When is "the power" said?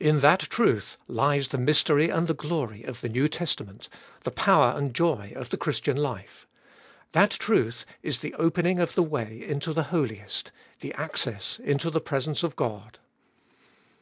4.24-4.72